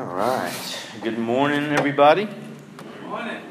[0.00, 0.78] All right.
[1.02, 2.24] Good morning, everybody.
[2.24, 3.42] Good morning.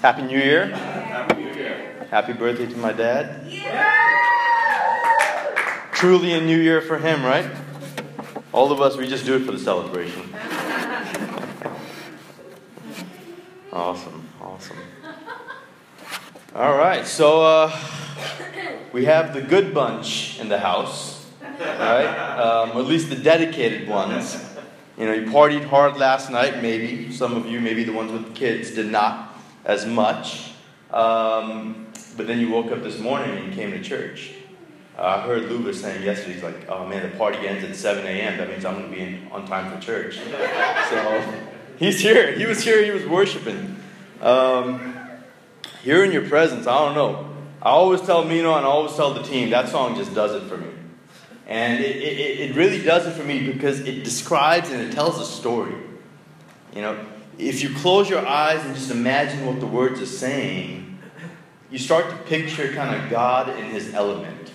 [0.00, 0.66] Happy New Year.
[0.68, 2.06] Happy New Year.
[2.12, 3.48] Happy birthday to my dad.
[3.48, 3.90] Yeah.
[5.90, 7.50] Truly a new year for him, right?
[8.52, 10.32] All of us, we just do it for the celebration.
[13.72, 14.78] Awesome, awesome.
[16.54, 17.76] All right, so uh,
[18.92, 22.06] we have the good bunch in the house, right?
[22.38, 24.43] Um, or at least the dedicated ones.
[24.96, 27.12] You know, you partied hard last night, maybe.
[27.12, 30.52] Some of you, maybe the ones with kids, did not as much.
[30.92, 34.32] Um, but then you woke up this morning and you came to church.
[34.96, 37.74] Uh, I heard Lou was saying yesterday, he's like, oh man, the party ends at
[37.74, 38.38] 7 a.m.
[38.38, 40.18] That means I'm going to be in, on time for church.
[40.90, 41.34] So
[41.78, 42.32] he's here.
[42.32, 42.84] He was here.
[42.84, 43.76] He was worshiping.
[44.20, 44.94] Um,
[45.82, 47.30] here in your presence, I don't know.
[47.60, 50.46] I always tell Mino and I always tell the team, that song just does it
[50.46, 50.73] for me.
[51.46, 55.20] And it, it, it really does it for me because it describes and it tells
[55.20, 55.74] a story.
[56.74, 57.06] You know,
[57.38, 60.98] if you close your eyes and just imagine what the words are saying,
[61.70, 64.52] you start to picture kind of God in his element.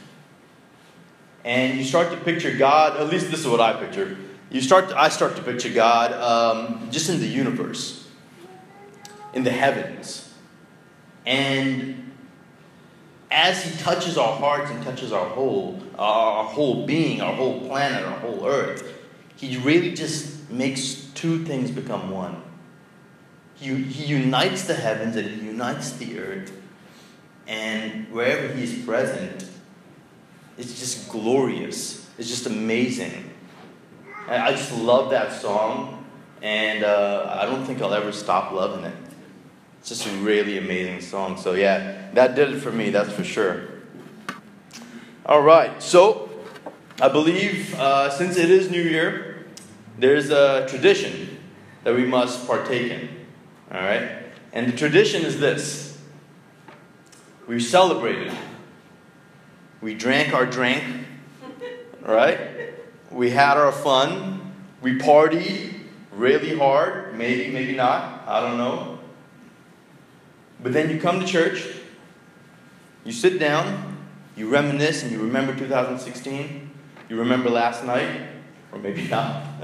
[1.44, 4.17] And you start to picture God, at least this is what I picture.
[4.50, 8.08] You start to, I start to picture God um, just in the universe,
[9.33, 10.33] in the heavens.
[11.25, 12.08] And
[13.31, 18.03] as he touches our hearts and touches our whole, our whole being, our whole planet,
[18.03, 18.94] our whole earth,
[19.35, 22.41] he really just makes two things become one.
[23.55, 26.52] He, he unites the heavens and he unites the earth.
[27.47, 29.47] And wherever he's present,
[30.57, 32.09] it's just glorious.
[32.17, 33.30] It's just amazing.
[34.27, 36.05] I just love that song,
[36.41, 38.94] and uh, I don't think I'll ever stop loving it.
[39.80, 41.38] It's just a really amazing song.
[41.38, 43.63] So, yeah, that did it for me, that's for sure.
[45.25, 46.30] All right, so
[47.02, 49.45] I believe uh, since it is New Year,
[49.97, 51.38] there's a tradition
[51.83, 53.09] that we must partake in.
[53.72, 54.23] All right?
[54.53, 55.97] And the tradition is this
[57.47, 58.31] we celebrated,
[59.81, 60.84] we drank our drink,
[62.01, 62.40] right?
[63.11, 65.73] We had our fun, we partied
[66.11, 68.98] really hard, maybe, maybe not, I don't know.
[70.62, 71.66] But then you come to church,
[73.06, 73.97] you sit down,
[74.36, 76.70] you reminisce, and you remember 2016,
[77.08, 78.22] you remember last night,
[78.72, 79.44] or maybe not.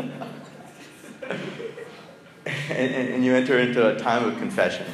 [2.45, 4.85] and, and, you enter into a time of confession.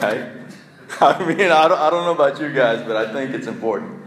[0.00, 0.26] Right?
[1.00, 4.00] I mean, I don't, I don't know about you guys, but I think it's important.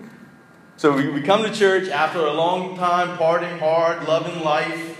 [0.77, 4.96] So we, we come to church after a long time partying hard, loving life,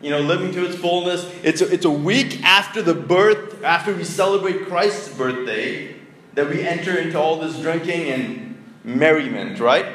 [0.00, 1.30] you know, living to its fullness.
[1.42, 5.96] It's a, it's a week after the birth, after we celebrate Christ's birthday,
[6.34, 9.86] that we enter into all this drinking and merriment, right?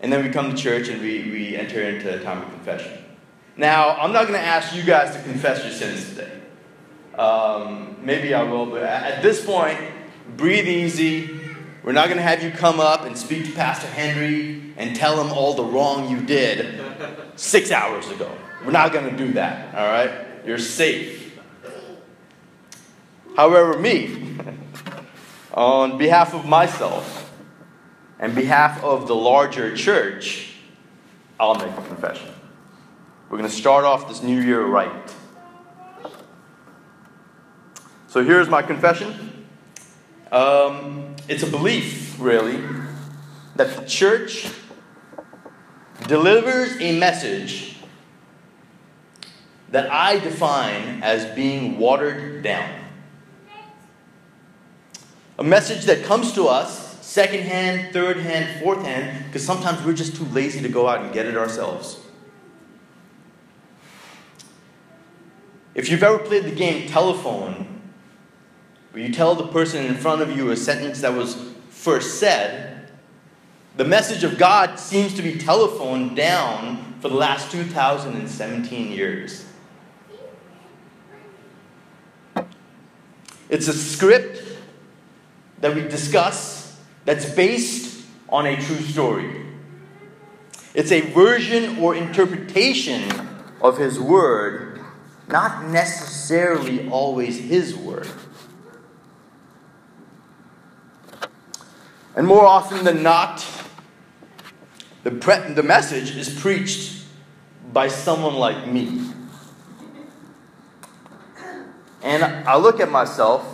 [0.00, 3.04] And then we come to church and we, we enter into a time of confession.
[3.56, 6.40] Now, I'm not going to ask you guys to confess your sins today.
[7.18, 9.78] Um, maybe I will, but at this point,
[10.36, 11.38] breathe easy.
[11.82, 15.22] We're not going to have you come up and speak to Pastor Henry and tell
[15.22, 16.80] him all the wrong you did
[17.36, 18.30] six hours ago.
[18.64, 20.10] We're not going to do that, all right?
[20.44, 21.38] You're safe.
[23.36, 24.36] However, me,
[25.54, 27.32] on behalf of myself
[28.18, 30.54] and behalf of the larger church,
[31.38, 32.28] I'll make a confession.
[33.30, 35.14] We're going to start off this new year right.
[38.08, 39.46] So here's my confession.
[40.30, 42.62] Um, it's a belief, really,
[43.56, 44.50] that the church
[46.06, 47.69] delivers a message
[49.70, 52.68] that I define as being watered down.
[55.38, 59.94] A message that comes to us second hand, third hand, fourth hand, because sometimes we're
[59.94, 61.98] just too lazy to go out and get it ourselves.
[65.74, 67.80] If you've ever played the game telephone,
[68.92, 71.36] where you tell the person in front of you a sentence that was
[71.70, 72.90] first said,
[73.76, 79.46] the message of God seems to be telephoned down for the last 2017 years.
[83.50, 84.42] It's a script
[85.60, 89.44] that we discuss that's based on a true story.
[90.72, 93.02] It's a version or interpretation
[93.60, 94.70] of His Word
[95.30, 98.08] not necessarily always His word.
[102.16, 103.46] And more often than not,
[105.04, 107.04] the, pre- the message is preached
[107.72, 109.00] by someone like me.
[112.02, 113.46] And I look at myself,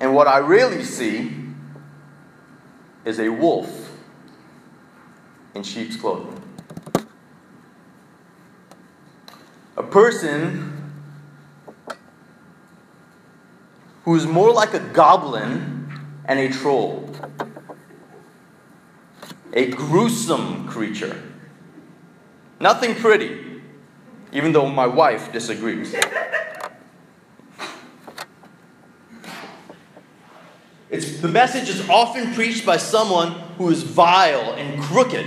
[0.00, 1.32] and what I really see
[3.04, 3.90] is a wolf
[5.54, 6.40] in sheep's clothing.
[9.76, 10.92] A person
[14.04, 15.92] who's more like a goblin
[16.26, 17.10] and a troll,
[19.52, 21.20] a gruesome creature.
[22.60, 23.60] Nothing pretty,
[24.32, 25.94] even though my wife disagrees.
[30.94, 35.24] It's, the message is often preached by someone who is vile and crooked,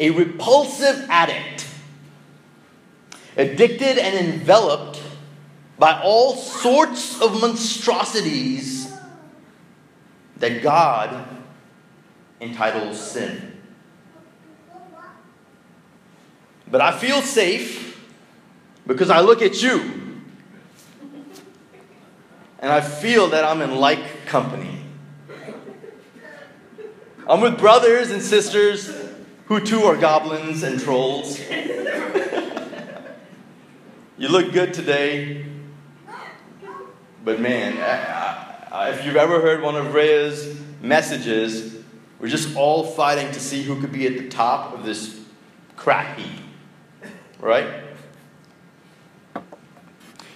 [0.00, 1.68] a repulsive addict,
[3.36, 5.00] addicted and enveloped
[5.78, 8.92] by all sorts of monstrosities
[10.38, 11.28] that God
[12.40, 13.52] entitles sin.
[16.68, 18.04] But I feel safe
[18.84, 20.03] because I look at you
[22.58, 24.80] and I feel that I'm in like company.
[27.26, 28.94] I'm with brothers and sisters
[29.46, 31.38] who too are goblins and trolls.
[34.18, 35.46] you look good today,
[37.24, 41.76] but man, I, I, if you've ever heard one of Rhea's messages,
[42.18, 45.20] we're just all fighting to see who could be at the top of this
[45.76, 46.40] crap heap,
[47.38, 47.83] right?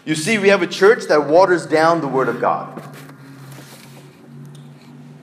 [0.08, 2.82] You see, we have a church that waters down the Word of God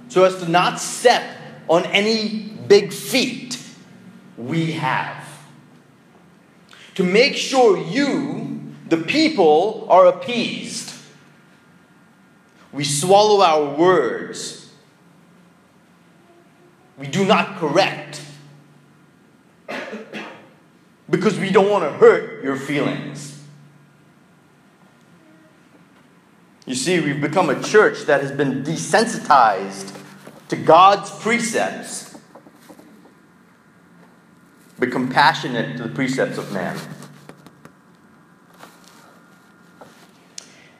[0.09, 1.23] so as to not step
[1.67, 3.59] on any big feet
[4.37, 5.27] we have.
[6.93, 10.93] To make sure you, the people, are appeased.
[12.71, 14.71] We swallow our words.
[16.99, 18.21] We do not correct.
[21.09, 23.34] Because we don't want to hurt your feelings.
[26.65, 29.95] You see, we've become a church that has been desensitized
[30.49, 32.17] to God's precepts,
[34.79, 36.75] but compassionate to the precepts of man.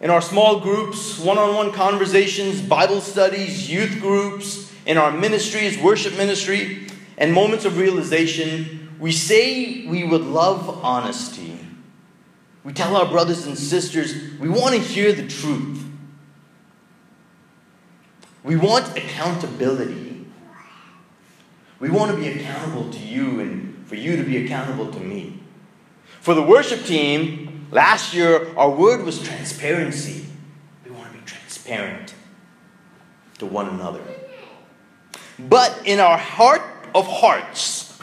[0.02, 5.78] In our small groups, one on one conversations, Bible studies, youth groups, in our ministries,
[5.78, 6.88] worship ministry,
[7.18, 11.65] and moments of realization, we say we would love honesty
[12.66, 15.84] we tell our brothers and sisters we want to hear the truth.
[18.44, 20.26] We want accountability.
[21.80, 25.40] We want to be accountable to you and for you to be accountable to me.
[26.22, 30.26] For the worship team, last year our word was transparency.
[30.84, 32.16] We want to be transparent
[33.38, 34.02] to one another.
[35.38, 36.64] But in our heart
[36.96, 38.00] of hearts,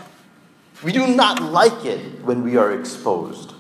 [0.85, 3.52] we do not like it when we are exposed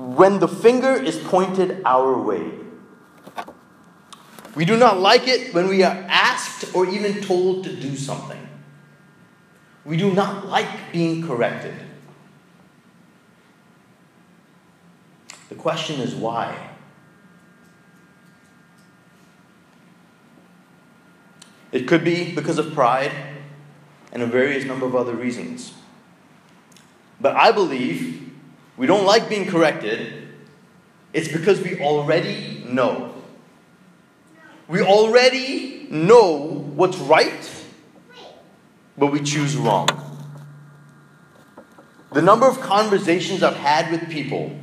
[0.00, 2.52] when the finger is pointed our way.
[4.54, 8.48] We do not like it when we are asked or even told to do something.
[9.84, 11.74] We do not like being corrected.
[15.50, 16.70] The question is why?
[21.72, 23.12] It could be because of pride
[24.12, 25.74] and a various number of other reasons.
[27.20, 28.29] But I believe
[28.80, 30.26] we don't like being corrected,
[31.12, 33.14] it's because we already know.
[34.68, 37.66] We already know what's right,
[38.96, 39.86] but we choose wrong.
[42.14, 44.58] The number of conversations I've had with people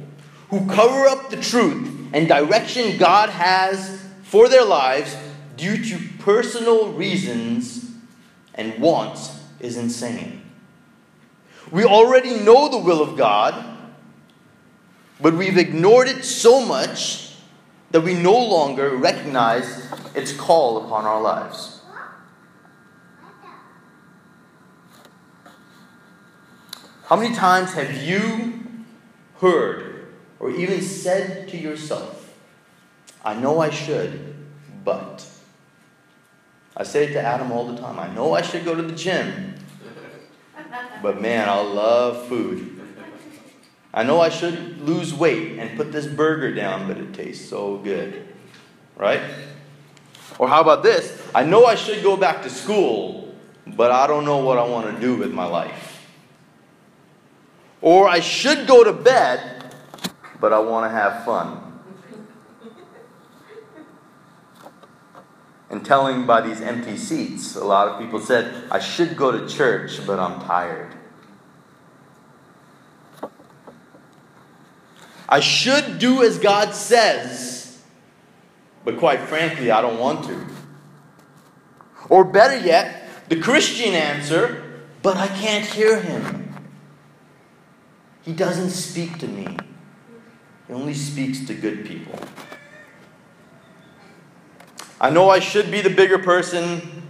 [0.50, 5.16] who cover up the truth and direction God has for their lives
[5.58, 7.92] due to personal reasons
[8.56, 10.42] and wants is insane.
[11.70, 13.77] We already know the will of God
[15.20, 17.36] but we've ignored it so much
[17.92, 21.82] that we no longer recognize its call upon our lives.
[27.06, 28.60] How many times have you
[29.40, 30.08] heard
[30.40, 32.34] or even said to yourself,
[33.24, 34.36] I know I should,
[34.84, 35.26] but.
[36.76, 38.00] I say it to Adam all the time.
[38.00, 39.56] I know I should go to the gym,
[41.02, 42.77] but man, I love food.
[43.98, 47.78] I know I should lose weight and put this burger down, but it tastes so
[47.78, 48.28] good.
[48.96, 49.24] Right?
[50.38, 51.20] Or how about this?
[51.34, 53.36] I know I should go back to school,
[53.66, 56.06] but I don't know what I want to do with my life.
[57.82, 59.74] Or I should go to bed,
[60.40, 61.64] but I want to have fun.
[65.72, 69.52] And telling by these empty seats, a lot of people said, I should go to
[69.52, 70.97] church, but I'm tired.
[75.30, 77.82] I should do as God says,
[78.86, 80.46] but quite frankly, I don't want to.
[82.10, 86.54] Or better yet, the Christian answer, but I can't hear Him.
[88.22, 89.58] He doesn't speak to me.
[90.68, 92.20] He only speaks to good people.
[95.00, 97.10] I know I should be the bigger person,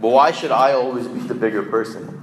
[0.00, 2.15] but why should I always be the bigger person?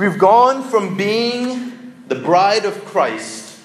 [0.00, 3.60] We've gone from being the bride of Christ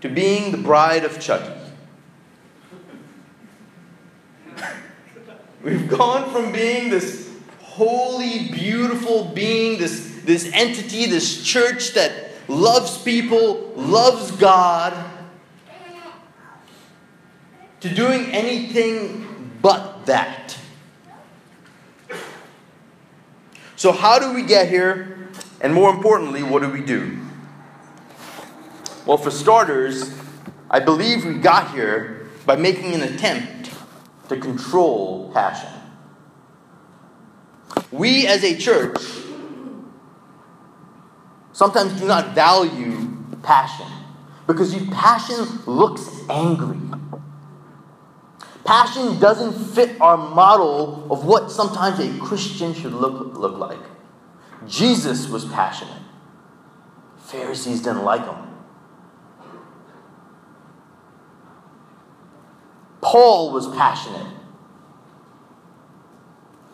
[0.00, 1.52] to being the bride of Chucky.
[5.62, 7.30] We've gone from being this
[7.60, 14.94] holy, beautiful being, this, this entity, this church that loves people, loves God,
[17.80, 20.56] to doing anything but that.
[23.76, 25.30] So, how do we get here?
[25.60, 27.18] And more importantly, what do we do?
[29.06, 30.14] Well, for starters,
[30.70, 33.70] I believe we got here by making an attempt
[34.28, 35.70] to control passion.
[37.90, 38.98] We as a church
[41.52, 43.08] sometimes do not value
[43.42, 43.86] passion
[44.46, 46.78] because passion looks angry.
[48.64, 53.80] Passion doesn't fit our model of what sometimes a Christian should look, look like.
[54.66, 56.02] Jesus was passionate.
[57.18, 58.36] Pharisees didn't like him.
[63.02, 64.26] Paul was passionate.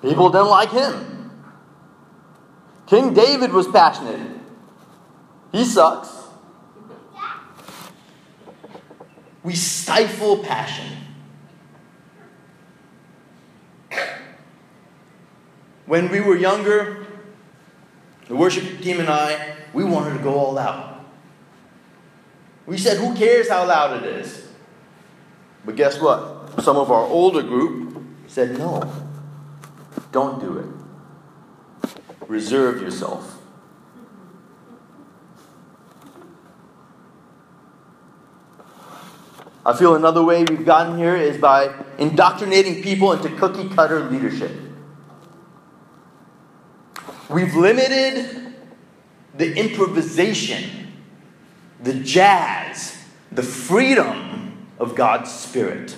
[0.01, 1.33] People didn't like him.
[2.87, 4.39] King David was passionate.
[5.51, 6.09] He sucks.
[9.43, 11.10] We stifle passion.
[15.91, 17.05] When we were younger,
[18.29, 21.05] the worship team and I, we wanted to go all out.
[22.65, 24.47] We said, who cares how loud it is?
[25.65, 26.63] But guess what?
[26.63, 28.89] Some of our older group said, no,
[30.13, 31.91] don't do it.
[32.29, 33.43] Reserve yourself.
[39.67, 44.70] I feel another way we've gotten here is by indoctrinating people into cookie cutter leadership.
[47.31, 48.55] We've limited
[49.37, 50.93] the improvisation,
[51.81, 52.97] the jazz,
[53.31, 55.97] the freedom of God's Spirit.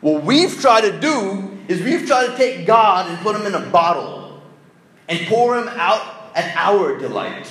[0.00, 3.54] What we've tried to do is we've tried to take God and put him in
[3.54, 4.40] a bottle
[5.08, 7.50] and pour him out at our delight.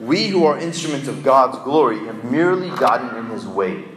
[0.00, 3.91] We who are instruments of God's glory have merely gotten in his way.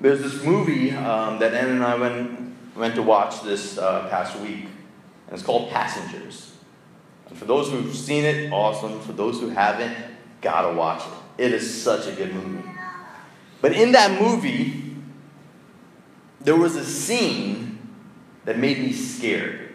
[0.00, 4.38] There's this movie um, that Ann and I went, went to watch this uh, past
[4.40, 4.64] week,
[5.26, 6.52] and it's called Passengers.
[7.28, 9.00] And for those who've seen it, awesome.
[9.00, 9.96] For those who haven't,
[10.40, 11.44] gotta watch it.
[11.44, 12.68] It is such a good movie.
[13.60, 14.94] But in that movie,
[16.40, 17.78] there was a scene
[18.44, 19.72] that made me scared.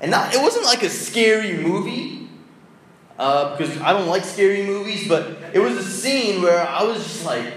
[0.00, 2.28] And not, it wasn't like a scary movie,
[3.18, 7.02] uh, because I don't like scary movies, but it was a scene where I was
[7.02, 7.52] just like,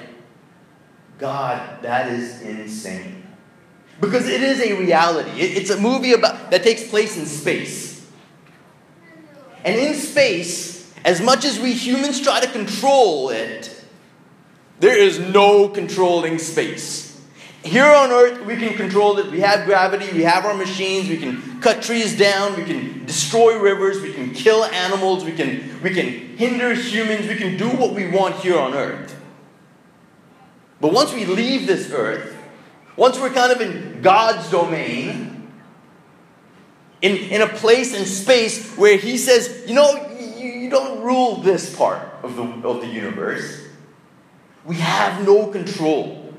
[1.18, 3.24] God, that is insane.
[4.02, 5.32] Because it is a reality.
[5.32, 8.06] It, it's a movie about, that takes place in space.
[9.64, 13.72] And in space, as much as we humans try to control it,
[14.80, 17.06] there is no controlling space.
[17.64, 19.32] Here on Earth, we can control it.
[19.32, 23.58] We have gravity, we have our machines, we can cut trees down, we can destroy
[23.58, 27.94] rivers, we can kill animals, we can, we can hinder humans, we can do what
[27.94, 29.15] we want here on Earth.
[30.82, 32.36] But once we leave this earth,
[32.98, 35.52] once we're kind of in God's domain,
[37.02, 41.38] in, in a place and space where He says, you know, you, you don't rule
[41.38, 43.62] this part of the, of the universe,
[44.66, 46.34] we have no control.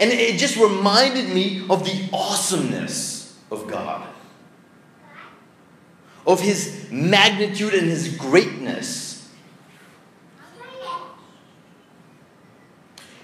[0.00, 4.08] And it just reminded me of the awesomeness of God,
[6.26, 9.07] of His magnitude and His greatness.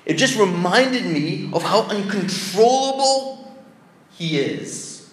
[0.06, 3.56] It just reminded me of how uncontrollable
[4.12, 5.12] He is.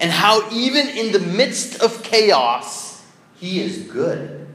[0.00, 3.04] And how, even in the midst of chaos,
[3.36, 4.46] He is good.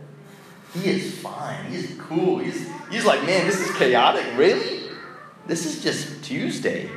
[0.74, 1.72] He is fine.
[1.72, 2.40] He's cool.
[2.40, 4.26] He's, he's like, man, this is chaotic.
[4.36, 4.82] Really?
[5.46, 6.90] This is just Tuesday.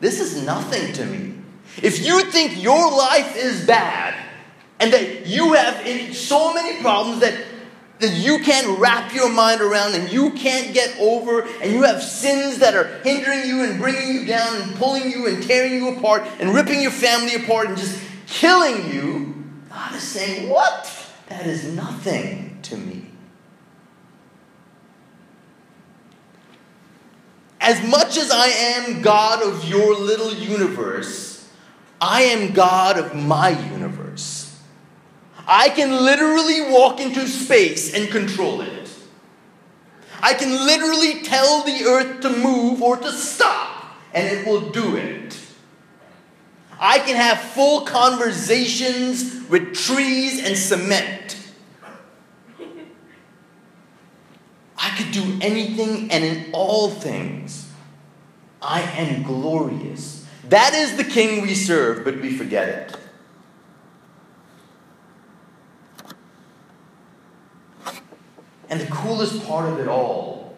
[0.00, 1.34] This is nothing to me.
[1.82, 4.14] If you think your life is bad
[4.78, 7.34] and that you have so many problems that
[7.98, 12.02] that you can't wrap your mind around and you can't get over, and you have
[12.02, 15.96] sins that are hindering you and bringing you down and pulling you and tearing you
[15.96, 20.92] apart and ripping your family apart and just killing you, God is saying, What?
[21.28, 23.06] That is nothing to me.
[27.60, 31.50] As much as I am God of your little universe,
[32.00, 34.05] I am God of my universe.
[35.46, 38.90] I can literally walk into space and control it.
[40.20, 44.96] I can literally tell the earth to move or to stop, and it will do
[44.96, 45.38] it.
[46.80, 51.38] I can have full conversations with trees and cement.
[54.78, 57.70] I could do anything and in all things.
[58.60, 60.26] I am glorious.
[60.48, 62.96] That is the king we serve, but we forget it.
[68.68, 70.56] And the coolest part of it all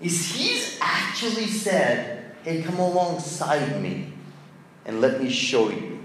[0.00, 4.12] is he's actually said, Hey, come alongside me
[4.86, 5.98] and let me show you.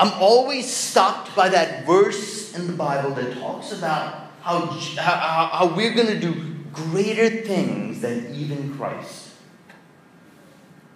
[0.00, 5.76] I'm always stopped by that verse in the Bible that talks about how, how, how
[5.76, 9.30] we're going to do greater things than even Christ.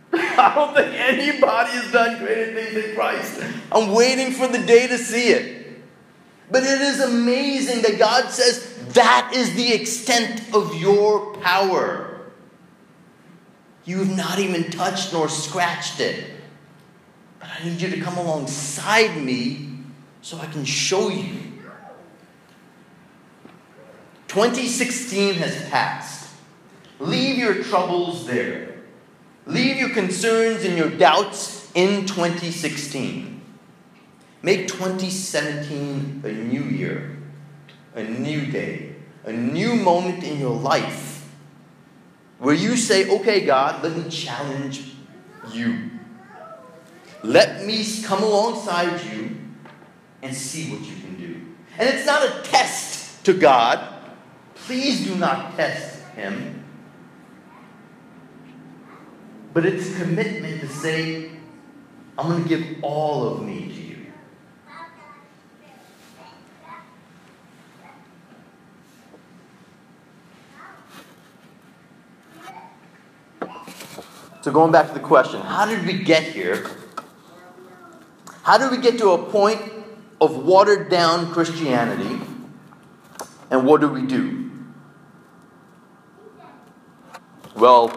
[0.12, 3.44] I don't think anybody has done greater things than Christ.
[3.70, 5.65] I'm waiting for the day to see it.
[6.50, 12.20] But it is amazing that God says that is the extent of your power.
[13.84, 16.30] You have not even touched nor scratched it.
[17.38, 19.70] But I need you to come alongside me
[20.22, 21.46] so I can show you.
[24.28, 26.30] 2016 has passed.
[26.98, 28.74] Leave your troubles there.
[29.46, 33.35] Leave your concerns and your doubts in 2016.
[34.46, 37.16] Make 2017 a new year,
[37.96, 41.28] a new day, a new moment in your life
[42.38, 44.94] where you say, okay, God, let me challenge
[45.50, 45.90] you.
[47.24, 49.36] Let me come alongside you
[50.22, 51.40] and see what you can do.
[51.76, 53.80] And it's not a test to God.
[54.54, 56.62] Please do not test Him.
[59.52, 61.32] But it's a commitment to say,
[62.16, 63.86] I'm going to give all of me to you.
[74.46, 76.70] So, going back to the question how did we get here?
[78.44, 79.60] How did we get to a point
[80.20, 82.24] of watered down Christianity?
[83.50, 84.48] And what do we do?
[87.56, 87.92] Well,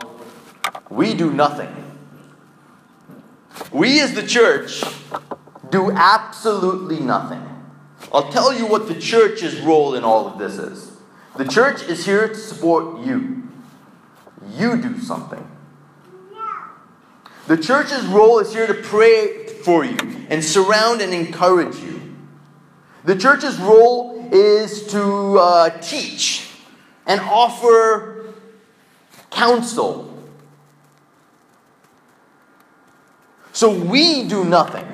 [0.89, 1.69] we do nothing.
[3.71, 4.83] We as the church
[5.69, 7.47] do absolutely nothing.
[8.11, 10.97] I'll tell you what the church's role in all of this is.
[11.37, 13.47] The church is here to support you.
[14.57, 15.48] You do something.
[17.49, 19.97] The church's role is here to pray for you
[20.29, 22.15] and surround and encourage you.
[23.05, 26.51] The church's role is to uh, teach
[27.07, 28.35] and offer
[29.31, 30.15] counsel.
[33.51, 34.85] So we do nothing.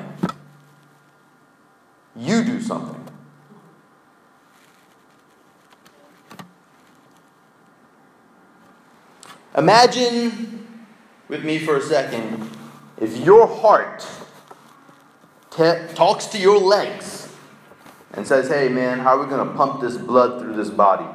[2.15, 3.05] You do something.
[9.57, 10.64] Imagine
[11.27, 12.49] with me for a second
[12.99, 14.07] if your heart
[15.51, 17.29] t- talks to your legs
[18.13, 21.05] and says, Hey man, how are we going to pump this blood through this body?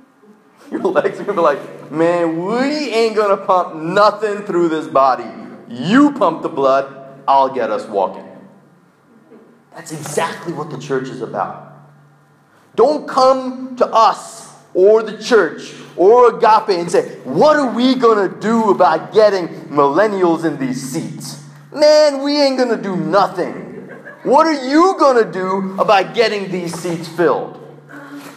[0.70, 4.68] Your legs are going to be like, Man, we ain't going to pump nothing through
[4.68, 5.28] this body.
[5.68, 8.26] You pump the blood, I'll get us walking.
[9.74, 11.72] That's exactly what the church is about.
[12.74, 18.30] Don't come to us or the church or agape and say, What are we going
[18.30, 21.44] to do about getting millennials in these seats?
[21.72, 23.66] Man, we ain't going to do nothing.
[24.22, 27.54] What are you going to do about getting these seats filled?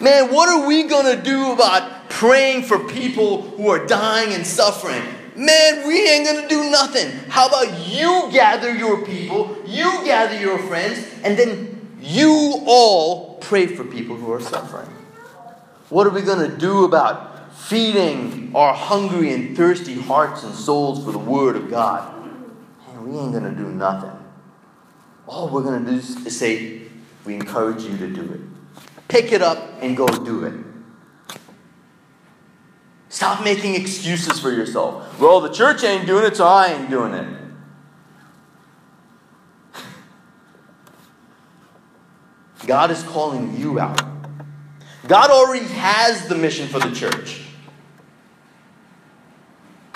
[0.01, 4.45] Man, what are we going to do about praying for people who are dying and
[4.45, 5.01] suffering?
[5.35, 7.09] Man, we ain't to do nothing.
[7.29, 13.67] How about you gather your people, you gather your friends, and then you all pray
[13.67, 14.87] for people who are suffering?
[15.89, 17.30] What are we to do about
[17.71, 22.13] feeding our hungry and thirsty hearts and souls for the Word of God?
[22.25, 24.11] Man, we ain't going to do nothing.
[25.25, 26.81] All we're going to do is say,
[27.23, 28.41] we encourage you to do it.
[29.07, 30.53] Pick it up and go do it.
[33.07, 35.17] Stop making excuses for yourself.
[35.17, 37.37] Well, the church ain't doing it, so I ain't doing it.
[42.67, 44.01] God is calling you out.
[45.07, 47.45] God already has the mission for the church.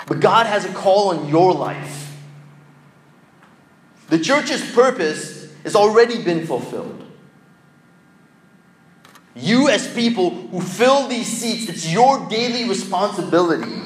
[0.06, 2.16] But God has a call on your life.
[4.08, 7.02] The church's purpose has already been fulfilled.
[9.34, 13.82] You, as people who fill these seats, it's your daily responsibility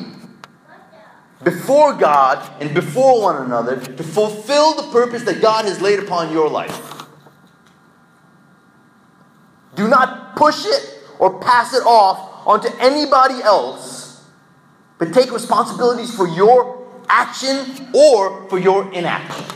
[1.42, 6.32] before God and before one another to fulfill the purpose that God has laid upon
[6.32, 7.06] your life.
[9.74, 13.99] Do not push it or pass it off onto anybody else,
[15.00, 19.46] but take responsibilities for your action or for your inaction.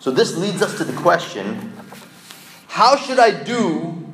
[0.00, 1.74] So, this leads us to the question
[2.68, 4.10] how should I do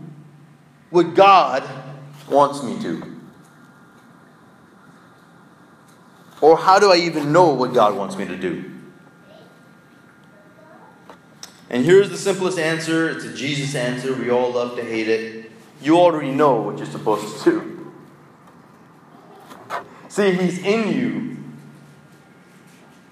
[0.91, 1.63] what God
[2.29, 3.21] wants me to?
[6.41, 8.76] Or how do I even know what God wants me to do?
[11.69, 14.15] And here's the simplest answer it's a Jesus answer.
[14.15, 15.51] We all love to hate it.
[15.81, 17.93] You already know what you're supposed to do.
[20.09, 21.37] See, He's in you,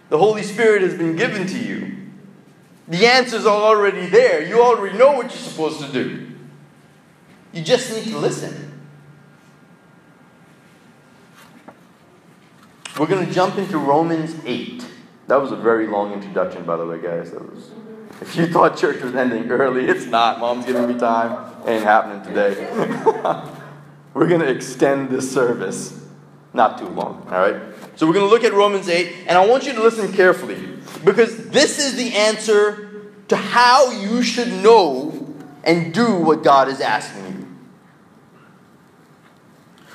[0.08, 1.96] the Holy Spirit has been given to you.
[2.86, 4.46] The answers are already there.
[4.46, 6.30] You already know what you're supposed to do.
[7.52, 8.82] You just need to listen.
[12.98, 14.86] We're going to jump into Romans 8.
[15.26, 17.32] That was a very long introduction, by the way, guys.
[17.32, 17.70] That was.
[18.20, 20.38] If you thought church was ending early, it's not.
[20.38, 21.52] Mom's giving me time.
[21.66, 22.54] Ain't happening today.
[24.14, 26.00] we're going to extend this service.
[26.52, 27.60] Not too long, all right?
[27.96, 30.60] So we're going to look at Romans 8, and I want you to listen carefully
[31.04, 36.80] because this is the answer to how you should know and do what God is
[36.80, 37.48] asking you.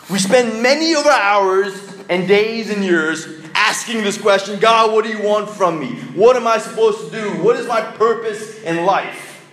[0.09, 1.73] We spend many of our hours
[2.09, 5.95] and days and years asking this question God, what do you want from me?
[6.15, 7.43] What am I supposed to do?
[7.43, 9.51] What is my purpose in life?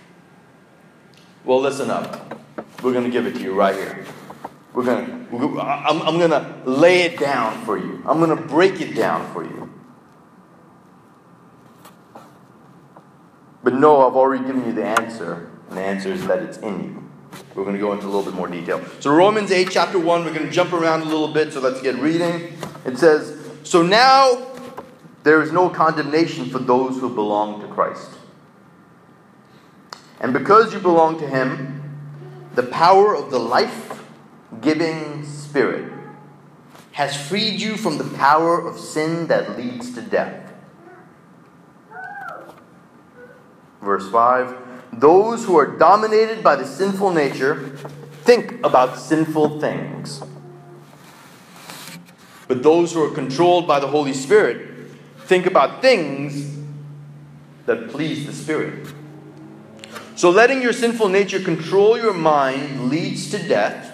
[1.43, 2.41] Well, listen up.
[2.81, 4.05] We're going to give it to you right here.
[4.73, 8.03] We're going to, I'm, I'm going to lay it down for you.
[8.07, 9.73] I'm going to break it down for you.
[13.63, 16.83] But no, I've already given you the answer, and the answer is that it's in
[16.83, 17.09] you.
[17.55, 18.81] We're going to go into a little bit more detail.
[18.99, 21.81] So, Romans 8, chapter 1, we're going to jump around a little bit, so let's
[21.81, 22.53] get reading.
[22.85, 23.36] It says,
[23.67, 24.47] So now
[25.23, 28.11] there is no condemnation for those who belong to Christ.
[30.21, 31.83] And because you belong to Him,
[32.55, 34.01] the power of the life
[34.61, 35.91] giving Spirit
[36.93, 40.53] has freed you from the power of sin that leads to death.
[43.81, 47.75] Verse 5 those who are dominated by the sinful nature
[48.23, 50.23] think about sinful things.
[52.47, 54.89] But those who are controlled by the Holy Spirit
[55.25, 56.57] think about things
[57.65, 58.93] that please the Spirit.
[60.15, 63.93] So letting your sinful nature control your mind leads to death,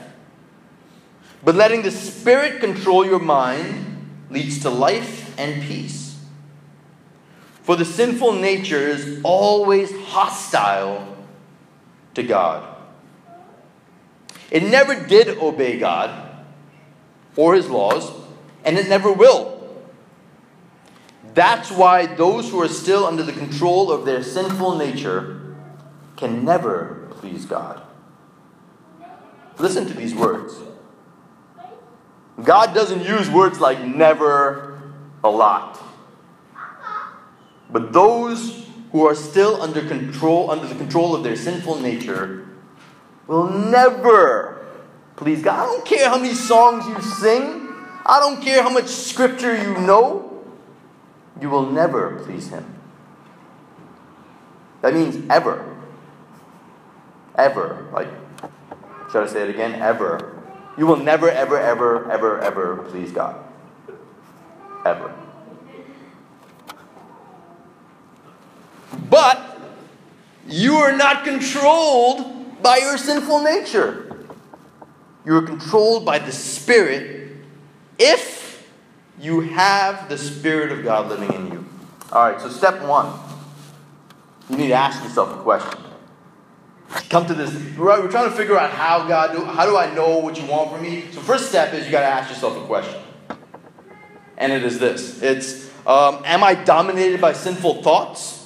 [1.43, 6.17] but letting the Spirit control your mind leads to life and peace.
[7.63, 11.17] For the sinful nature is always hostile
[12.13, 12.69] to God.
[14.51, 16.29] It never did obey God
[17.35, 18.11] or his laws,
[18.63, 19.59] and it never will.
[21.33, 25.55] That's why those who are still under the control of their sinful nature
[26.15, 27.81] can never please God.
[29.57, 30.55] Listen to these words.
[32.43, 34.81] God doesn't use words like never
[35.23, 35.79] a lot.
[37.69, 42.47] But those who are still under control, under the control of their sinful nature,
[43.27, 44.65] will never
[45.15, 45.63] please God.
[45.63, 47.62] I don't care how many songs you sing.
[48.05, 50.43] I don't care how much scripture you know.
[51.39, 52.65] You will never please Him.
[54.81, 55.65] That means ever.
[57.35, 57.87] Ever.
[57.93, 58.09] Like,
[59.11, 59.81] should I say it again?
[59.81, 60.41] Ever.
[60.77, 63.43] You will never, ever, ever, ever, ever please God.
[64.85, 65.13] Ever.
[69.09, 69.59] But
[70.47, 74.25] you are not controlled by your sinful nature.
[75.25, 77.22] You are controlled by the Spirit
[78.03, 78.67] if
[79.19, 81.65] you have the Spirit of God living in you.
[82.11, 83.11] All right, so step one
[84.49, 85.79] you need to ask yourself a question.
[87.09, 87.51] Come to this.
[87.75, 89.45] Right, We're trying to figure out how God do.
[89.45, 91.05] How do I know what you want from me?
[91.11, 93.01] So first step is you got to ask yourself a question,
[94.37, 98.41] and it is this: It's um, Am I dominated by sinful thoughts?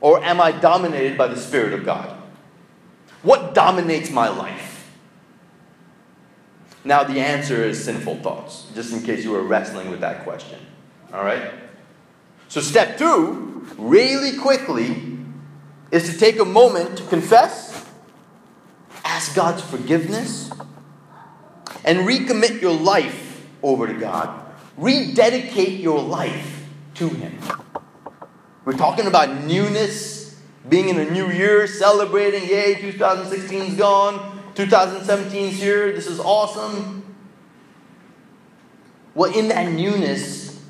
[0.00, 2.16] Or am I dominated by the Spirit of God?
[3.22, 4.75] What dominates my life?
[6.86, 10.60] Now, the answer is sinful thoughts, just in case you were wrestling with that question.
[11.12, 11.50] All right?
[12.46, 15.18] So, step two, really quickly,
[15.90, 17.84] is to take a moment to confess,
[19.04, 20.52] ask God's forgiveness,
[21.84, 24.42] and recommit your life over to God.
[24.76, 27.36] rededicate your life to Him.
[28.64, 35.92] We're talking about newness, being in a new year, celebrating, yay, 2016's gone, 2017's here,
[35.92, 37.14] this is awesome.
[39.14, 40.62] Well, in that newness,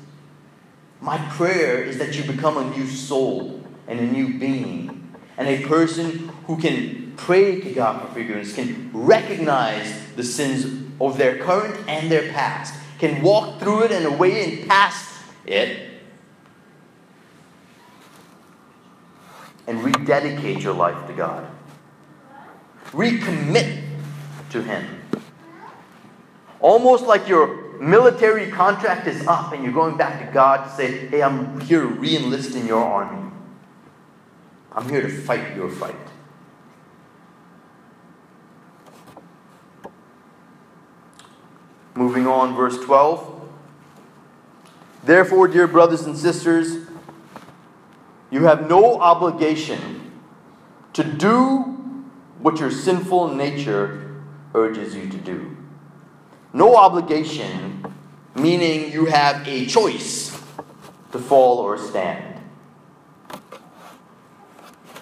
[0.99, 5.65] my prayer is that you become a new soul and a new being, and a
[5.65, 11.79] person who can pray to God for forgiveness, can recognize the sins of their current
[11.87, 15.91] and their past, can walk through it and away and past it,
[19.65, 21.47] and rededicate your life to God.
[22.91, 23.83] Recommit
[24.51, 24.85] to Him.
[26.59, 31.07] Almost like your military contract is up and you're going back to God to say,
[31.07, 33.31] Hey, I'm here to re enlist in your army.
[34.71, 35.95] I'm here to fight your fight.
[41.95, 43.49] Moving on, verse 12.
[45.03, 46.85] Therefore, dear brothers and sisters,
[48.29, 50.11] you have no obligation
[50.93, 51.76] to do
[52.39, 54.21] what your sinful nature
[54.53, 55.57] urges you to do.
[56.53, 57.93] No obligation,
[58.35, 60.31] meaning you have a choice
[61.11, 62.41] to fall or stand.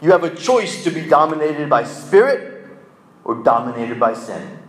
[0.01, 2.67] You have a choice to be dominated by spirit
[3.23, 4.59] or dominated by sin.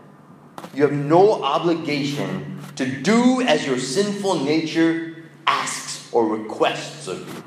[0.74, 7.44] You have no obligation to do as your sinful nature asks or requests of you.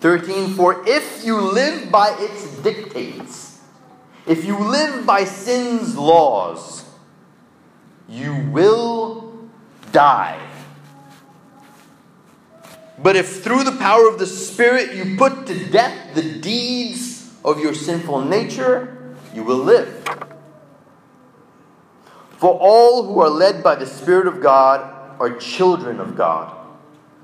[0.00, 3.60] 13 For if you live by its dictates,
[4.26, 6.84] if you live by sin's laws,
[8.08, 9.48] you will
[9.92, 10.38] die.
[13.00, 17.60] But if through the power of the Spirit you put to death the deeds of
[17.60, 20.04] your sinful nature, you will live.
[22.38, 24.80] For all who are led by the Spirit of God
[25.20, 26.54] are children of God.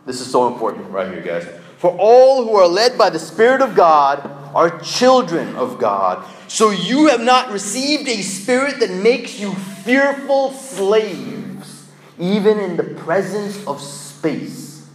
[0.07, 1.47] This is so important right here, guys.
[1.85, 6.25] For all who are led by the Spirit of God are children of God.
[6.49, 11.87] So you have not received a spirit that makes you fearful slaves,
[12.19, 14.89] even in the presence of space.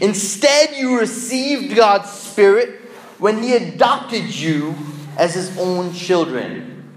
[0.00, 2.80] Instead, you received God's Spirit
[3.18, 4.76] when He adopted you
[5.18, 6.92] as His own children.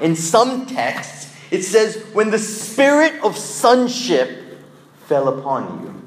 [0.00, 4.41] In some texts, it says, when the Spirit of sonship
[5.12, 6.02] fell upon you.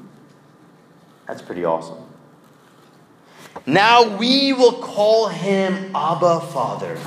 [1.28, 1.98] That's pretty awesome.
[3.64, 6.98] Now we will call him Abba Father.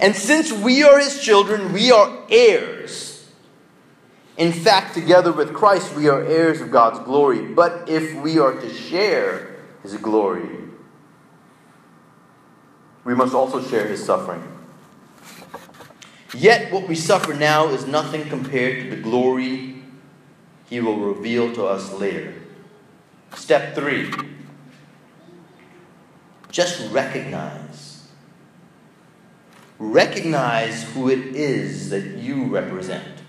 [0.00, 3.28] And since we are his children, we are heirs.
[4.36, 7.46] In fact, together with Christ, we are heirs of God's glory.
[7.46, 10.56] But if we are to share his glory,
[13.02, 14.46] we must also share his suffering.
[16.32, 19.81] Yet, what we suffer now is nothing compared to the glory
[20.72, 22.32] he will reveal to us later.
[23.34, 24.10] Step three
[26.50, 28.06] just recognize.
[29.78, 33.20] Recognize who it is that you represent.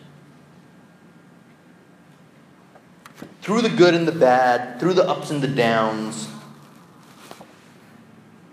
[3.41, 6.29] Through the good and the bad, through the ups and the downs,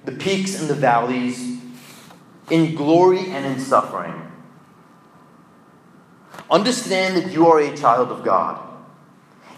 [0.04, 1.60] the peaks and the valleys,
[2.50, 4.20] in glory and in suffering.
[6.50, 8.69] Understand that you are a child of God.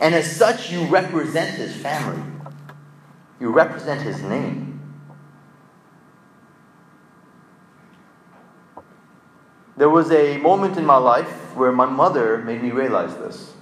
[0.00, 2.22] And as such, you represent his family,
[3.40, 4.72] you represent his name.
[9.76, 13.54] There was a moment in my life where my mother made me realize this.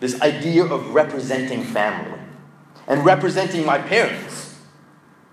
[0.00, 2.18] This idea of representing family
[2.86, 4.58] and representing my parents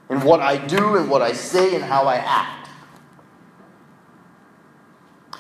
[0.09, 2.64] in what I do and what I say and how I act.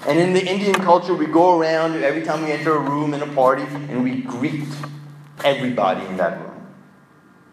[0.07, 3.21] And in the Indian culture, we go around every time we enter a room in
[3.21, 4.67] a party and we greet
[5.43, 6.67] everybody in that room.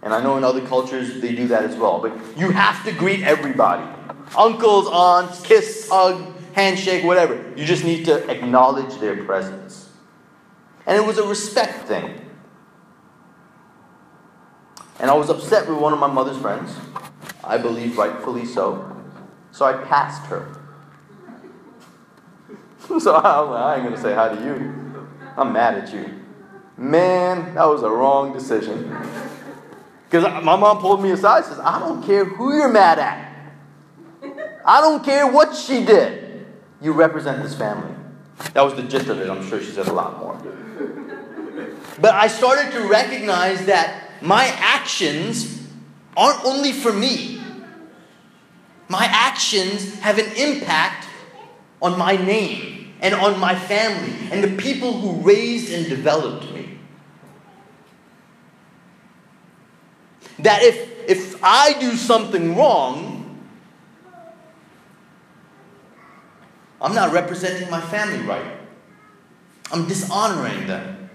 [0.02, 2.00] And I know in other cultures they do that as well.
[2.00, 3.88] But you have to greet everybody
[4.36, 7.52] uncles, aunts, kiss, hug, handshake, whatever.
[7.56, 9.90] You just need to acknowledge their presence.
[10.86, 12.18] And it was a respect thing.
[14.98, 16.74] And I was upset with one of my mother's friends.
[17.44, 18.96] I believe rightfully so.
[19.50, 20.61] So I passed her.
[23.00, 25.08] so I ain't going to say hi to you.
[25.36, 26.20] I'm mad at you.
[26.76, 28.96] Man, that was a wrong decision.
[30.08, 33.32] Because my mom pulled me aside says, I don't care who you're mad at.
[34.64, 36.46] I don't care what she did.
[36.80, 37.94] You represent this family.
[38.54, 39.30] That was the gist of it.
[39.30, 40.38] I'm sure she said a lot more.
[42.00, 45.66] But I started to recognize that my actions
[46.16, 47.40] aren't only for me.
[48.88, 51.06] my actions have an impact
[51.82, 56.78] on my name and on my family and the people who raised and developed me.
[60.38, 63.40] That if, if I do something wrong,
[66.80, 68.56] I'm not representing my family right.
[69.72, 71.10] I'm dishonoring them.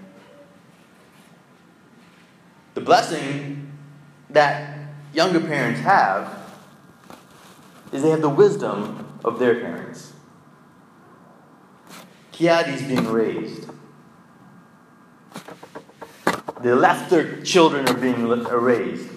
[2.74, 3.72] The blessing
[4.30, 4.78] that
[5.14, 6.52] younger parents have
[7.92, 10.12] is they have the wisdom of their parents.
[12.38, 13.68] Kiadi's being raised.
[16.62, 19.10] The laughter children are being uh, raised.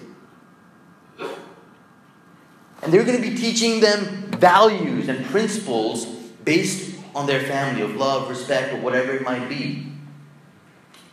[2.82, 6.04] And they're going to be teaching them values and principles
[6.44, 9.86] based on their family of love, respect, or whatever it might be.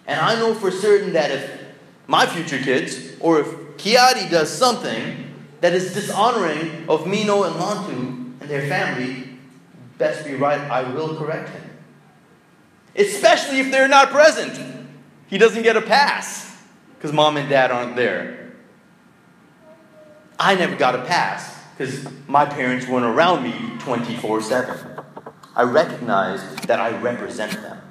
[0.08, 1.62] And I know for certain that if
[2.08, 8.42] my future kids, or if Kiadi does something that is dishonoring of Mino and Lantu
[8.42, 9.38] and their family,
[10.00, 11.69] best be right, I will correct him.
[12.96, 14.88] Especially if they're not present.
[15.28, 16.58] He doesn't get a pass
[16.96, 18.54] because mom and dad aren't there.
[20.40, 25.04] I never got a pass because my parents weren't around me 24 7.
[25.56, 27.82] I recognize that I represent them.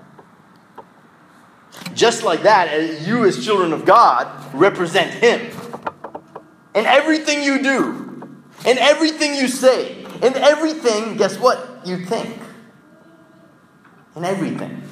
[1.94, 5.52] Just like that, you as children of God represent Him.
[6.74, 11.80] In everything you do, in everything you say, in everything, guess what?
[11.84, 12.36] You think.
[14.16, 14.82] In everything.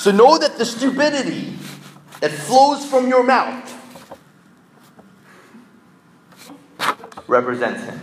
[0.00, 1.52] So know that the stupidity
[2.20, 3.70] that flows from your mouth
[7.28, 8.00] represents Him.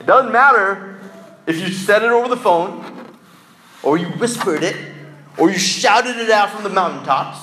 [0.00, 0.98] It doesn't matter
[1.46, 3.06] if you said it over the phone,
[3.84, 4.74] or you whispered it,
[5.38, 7.38] or you shouted it out from the mountaintops,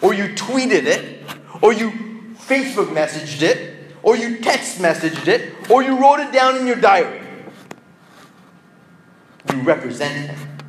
[0.00, 1.24] or you tweeted it,
[1.60, 1.90] or you
[2.36, 6.76] Facebook messaged it, or you text messaged it, or you wrote it down in your
[6.76, 7.20] diary.
[9.52, 10.59] You represent him.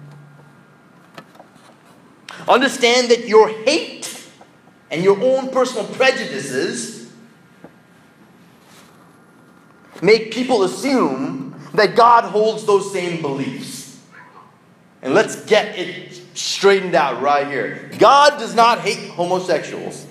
[2.47, 4.27] Understand that your hate
[4.89, 7.11] and your own personal prejudices
[10.01, 13.99] make people assume that God holds those same beliefs.
[15.01, 17.89] And let's get it straightened out right here.
[17.97, 20.05] God does not hate homosexuals,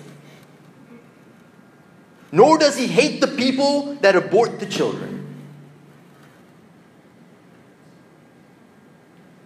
[2.32, 5.36] nor does he hate the people that abort the children.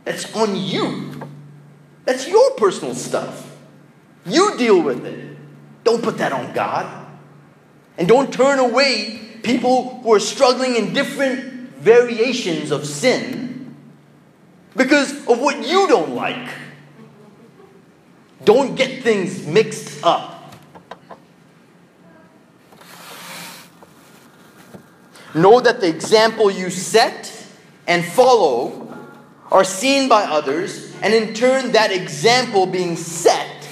[0.04, 1.28] That's on you.
[2.04, 3.50] That's your personal stuff.
[4.26, 5.36] You deal with it.
[5.84, 7.06] Don't put that on God.
[7.96, 13.76] And don't turn away people who are struggling in different variations of sin
[14.74, 16.48] because of what you don't like.
[18.44, 20.54] Don't get things mixed up.
[25.34, 27.30] Know that the example you set
[27.86, 28.83] and follow
[29.52, 33.68] are seen by others, and in turn, that example being set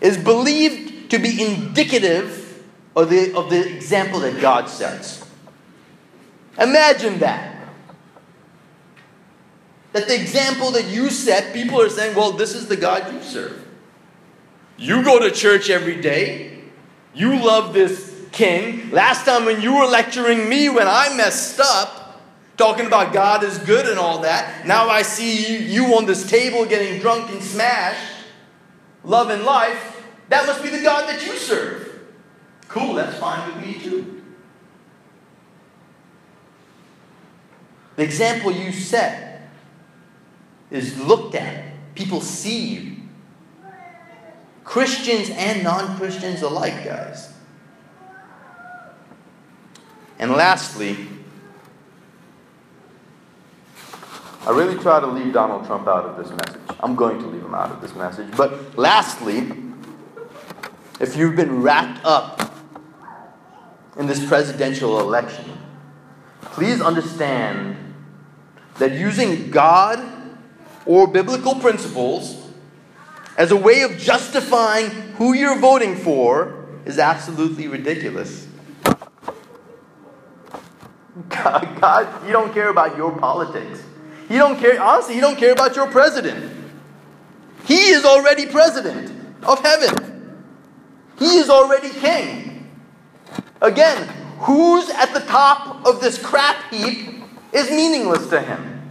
[0.00, 2.62] is believed to be indicative
[2.96, 5.26] of the, of the example that God sets.
[6.58, 7.56] Imagine that.
[9.92, 13.22] That the example that you set, people are saying, well, this is the God you
[13.22, 13.66] serve.
[14.78, 16.58] You go to church every day.
[17.14, 18.90] You love this king.
[18.90, 22.01] Last time when you were lecturing me when I messed up,
[22.56, 26.64] talking about God is good and all that, now I see you, on this table
[26.66, 28.12] getting drunk and smashed,
[29.04, 30.02] love and life.
[30.28, 32.00] That must be the God that you serve.
[32.68, 34.22] Cool, that's fine with me too.
[37.96, 39.50] The example you set
[40.70, 41.64] is looked at.
[41.94, 42.96] People see you.
[44.64, 47.30] Christians and non Christians alike, guys.
[50.18, 50.96] And lastly,
[54.44, 56.60] I really try to leave Donald Trump out of this message.
[56.80, 58.36] I'm going to leave him out of this message.
[58.36, 59.52] But lastly,
[61.00, 62.52] if you've been wrapped up
[63.96, 65.44] in this presidential election,
[66.40, 67.76] please understand
[68.78, 70.04] that using God
[70.86, 72.44] or biblical principles
[73.38, 78.48] as a way of justifying who you're voting for is absolutely ridiculous.
[81.28, 83.84] God, God, you don't care about your politics.
[84.32, 86.50] You don't care, honestly, you don't care about your president.
[87.66, 89.12] He is already president
[89.42, 90.42] of heaven,
[91.18, 92.70] he is already king.
[93.60, 94.08] Again,
[94.38, 97.22] who's at the top of this crap heap
[97.52, 98.90] is meaningless to him.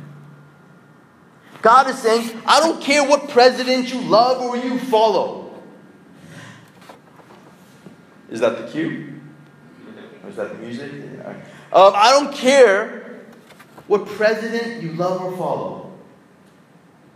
[1.63, 5.59] God is saying, I don't care what president you love or you follow.
[8.29, 9.19] Is that the cue?
[10.27, 10.91] Is that the music?
[11.73, 13.00] Um, I don't care
[13.91, 15.91] what president you love or follow.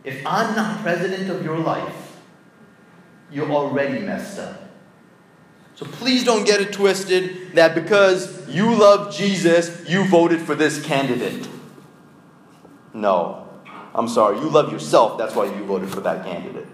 [0.04, 2.18] If I'm not president of your life,
[3.32, 4.62] you're already messed up.
[5.76, 10.86] So please don't get it twisted that because you love Jesus, you voted for this
[10.86, 11.48] candidate.
[12.94, 13.48] No.
[13.94, 16.68] I'm sorry, you love yourself, that's why you voted for that candidate.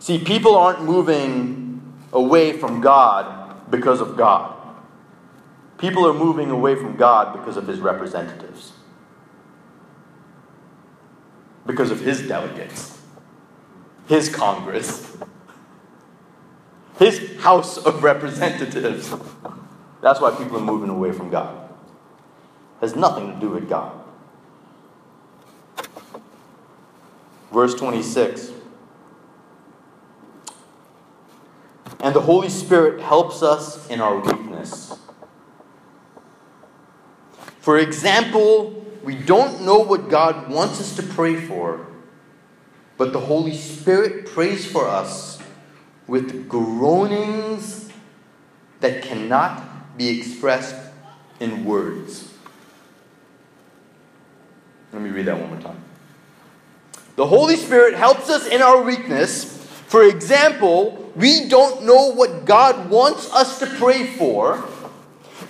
[0.00, 1.80] See, people aren't moving
[2.12, 4.59] away from God because of God.
[5.80, 8.72] People are moving away from God because of his representatives,
[11.66, 13.00] because of his delegates,
[14.06, 15.16] his Congress,
[16.98, 19.14] his House of Representatives.
[20.02, 21.70] That's why people are moving away from God.
[22.76, 23.98] It has nothing to do with God.
[27.50, 28.52] Verse 26.
[32.00, 34.39] And the Holy Spirit helps us in our weakness.
[37.60, 41.86] For example, we don't know what God wants us to pray for,
[42.96, 45.38] but the Holy Spirit prays for us
[46.06, 47.90] with groanings
[48.80, 50.74] that cannot be expressed
[51.38, 52.32] in words.
[54.92, 55.82] Let me read that one more time.
[57.16, 59.44] The Holy Spirit helps us in our weakness.
[59.86, 64.64] For example, we don't know what God wants us to pray for,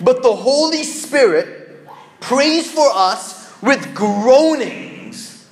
[0.01, 1.60] but the Holy Spirit
[2.21, 5.49] prays for us with groanings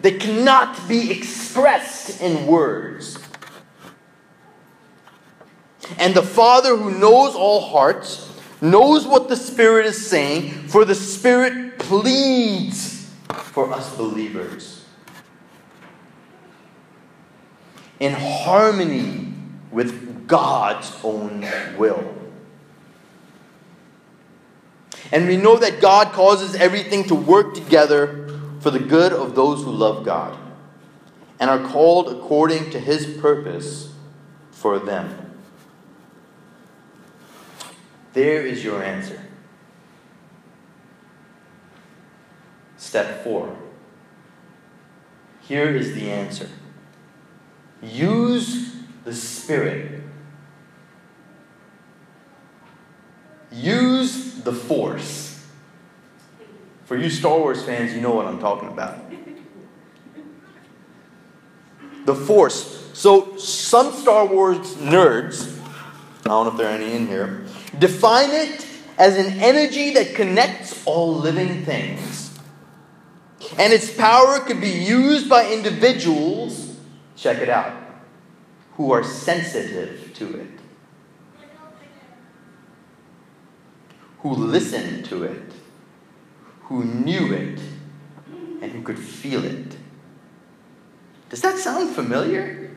[0.00, 3.18] that cannot be expressed in words.
[5.98, 10.94] And the Father who knows all hearts knows what the Spirit is saying, for the
[10.94, 14.84] Spirit pleads for us believers
[18.00, 19.32] in harmony
[19.70, 21.46] with God's own
[21.76, 22.23] will.
[25.12, 28.28] And we know that God causes everything to work together
[28.60, 30.38] for the good of those who love God
[31.38, 33.92] and are called according to his purpose
[34.50, 35.32] for them.
[38.14, 39.20] There is your answer.
[42.76, 43.56] Step four.
[45.42, 46.48] Here is the answer.
[47.82, 50.03] Use the Spirit.
[53.54, 55.46] Use the Force.
[56.84, 58.98] For you Star Wars fans, you know what I'm talking about.
[62.04, 62.90] The Force.
[62.92, 65.58] So, some Star Wars nerds,
[66.20, 67.46] I don't know if there are any in here,
[67.78, 68.66] define it
[68.98, 72.38] as an energy that connects all living things.
[73.58, 76.76] And its power could be used by individuals,
[77.16, 77.72] check it out,
[78.74, 80.53] who are sensitive to it,
[84.24, 85.52] who listened to it,
[86.62, 87.60] who knew it,
[88.62, 89.76] and who could feel it.
[91.28, 92.74] Does that sound familiar?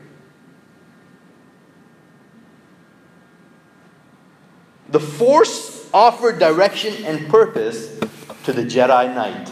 [4.90, 7.98] The Force offered direction and purpose
[8.44, 9.50] to the Jedi Knight.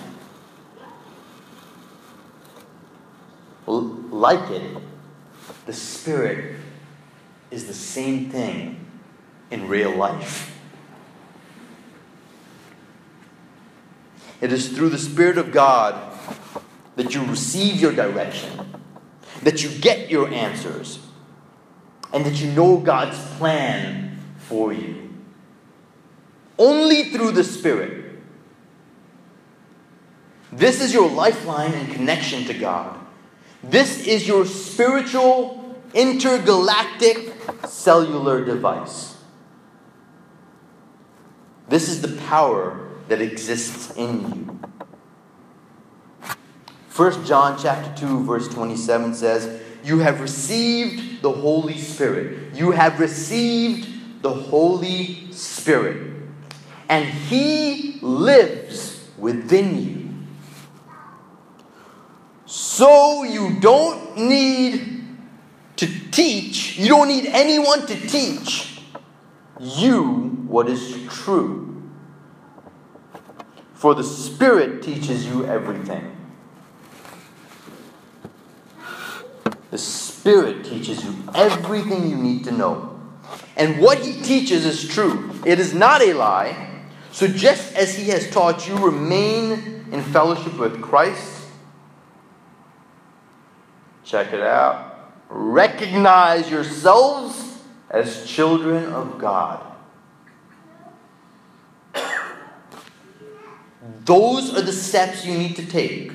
[3.67, 4.77] Like it,
[5.65, 6.57] the Spirit
[7.51, 8.85] is the same thing
[9.51, 10.56] in real life.
[14.41, 15.95] It is through the Spirit of God
[16.97, 18.51] that you receive your direction,
[19.43, 20.99] that you get your answers,
[22.13, 25.11] and that you know God's plan for you.
[26.59, 28.05] Only through the Spirit.
[30.53, 32.99] This is your lifeline and connection to God.
[33.63, 37.35] This is your spiritual, intergalactic,
[37.67, 39.17] cellular device.
[41.69, 44.61] This is the power that exists in you.
[46.95, 52.55] 1 John chapter 2 verse 27 says, "You have received the Holy Spirit.
[52.55, 56.13] You have received the Holy Spirit,
[56.89, 59.97] and he lives within you."
[62.47, 65.05] So you don't need
[65.77, 68.81] to teach, you don't need anyone to teach
[69.61, 70.05] you
[70.47, 71.66] what is true.
[73.77, 76.17] For the Spirit teaches you everything.
[79.71, 83.01] The Spirit teaches you everything you need to know.
[83.57, 86.83] And what He teaches is true, it is not a lie.
[87.13, 91.37] So just as He has taught you, remain in fellowship with Christ
[94.07, 95.13] Check it out.
[95.29, 97.59] Recognize yourselves
[97.91, 99.61] as children of God.
[104.05, 106.13] Those are the steps you need to take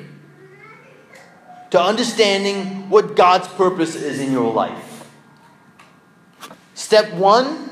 [1.71, 5.09] to understanding what God's purpose is in your life.
[6.73, 7.71] Step one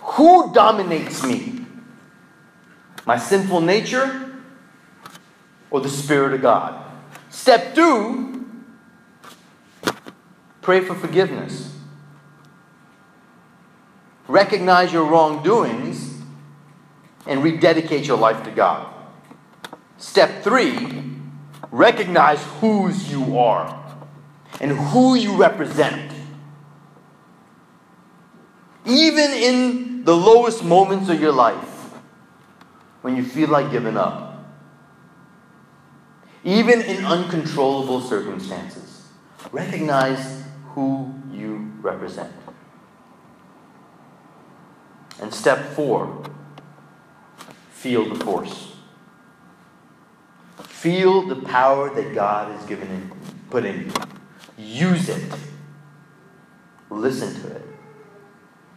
[0.00, 1.64] who dominates me?
[3.06, 4.40] My sinful nature
[5.70, 6.84] or the Spirit of God?
[7.30, 8.30] Step two
[10.60, 11.74] pray for forgiveness.
[14.28, 16.09] Recognize your wrongdoings
[17.26, 18.92] and rededicate your life to God.
[19.98, 21.10] Step three
[21.70, 23.76] recognize whose you are
[24.60, 26.12] and who you represent.
[28.84, 31.92] Even in the lowest moments of your life,
[33.02, 34.44] when you feel like giving up,
[36.44, 39.08] even in uncontrollable circumstances,
[39.52, 42.32] recognize who you represent.
[45.20, 46.22] And step four,
[47.80, 48.72] feel the force.
[50.58, 53.10] Feel the power that God has given in,
[53.48, 53.92] put in you.
[54.58, 55.32] Use it.
[56.90, 57.62] Listen to it.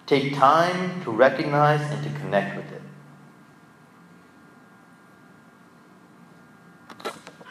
[0.06, 2.82] Take time to recognize and to connect with it.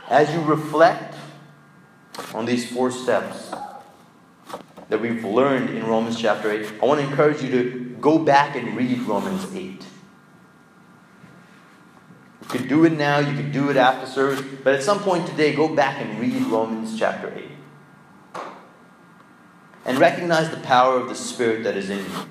[0.09, 1.17] As you reflect
[2.33, 3.53] on these four steps
[4.89, 8.57] that we've learned in Romans chapter 8, I want to encourage you to go back
[8.57, 9.85] and read Romans 8.
[12.53, 15.27] You could do it now, you could do it after service, but at some point
[15.27, 18.43] today, go back and read Romans chapter 8.
[19.85, 22.27] And recognize the power of the Spirit that is in you.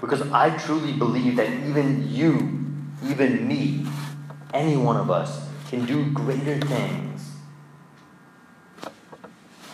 [0.00, 2.56] Because I truly believe that even you
[3.04, 3.86] even me,
[4.54, 7.32] any one of us, can do greater things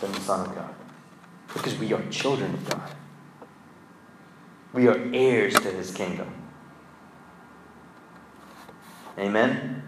[0.01, 0.73] than the Son of God.
[1.53, 2.91] Because we are children of God.
[4.73, 6.33] We are heirs to his kingdom.
[9.19, 9.83] Amen?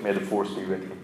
[0.00, 0.96] May the force be with you.